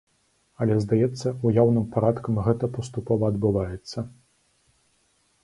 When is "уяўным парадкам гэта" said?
1.49-2.71